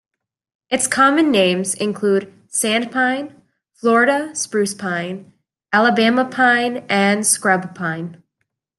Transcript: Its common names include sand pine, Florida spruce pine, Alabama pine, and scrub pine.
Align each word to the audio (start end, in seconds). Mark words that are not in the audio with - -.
Its 0.71 0.87
common 0.87 1.29
names 1.29 1.75
include 1.75 2.33
sand 2.47 2.91
pine, 2.91 3.39
Florida 3.75 4.35
spruce 4.35 4.73
pine, 4.73 5.31
Alabama 5.71 6.25
pine, 6.25 6.83
and 6.89 7.23
scrub 7.23 7.75
pine. 7.75 8.23